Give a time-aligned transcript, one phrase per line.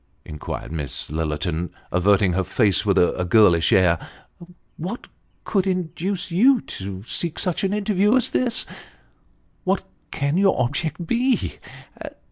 [0.25, 3.99] "inquired Miss Lillerton, averting her face, with a girlish air,"
[4.77, 5.05] what
[5.43, 8.65] could induce you to seek such an interview as this?
[9.63, 11.59] What can your object be